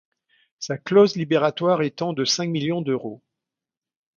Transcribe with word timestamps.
Sa 0.57 0.79
close 0.79 1.15
libératoire 1.15 1.83
étant 1.83 2.13
de 2.13 2.25
cinq 2.25 2.49
millions 2.49 2.81
d'euros. 2.81 3.21